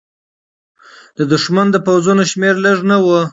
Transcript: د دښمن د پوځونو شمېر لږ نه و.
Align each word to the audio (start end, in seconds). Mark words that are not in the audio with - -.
د 1.17 1.19
دښمن 1.31 1.67
د 1.71 1.75
پوځونو 1.85 2.23
شمېر 2.31 2.55
لږ 2.65 2.77
نه 2.89 2.97
و. 3.03 3.05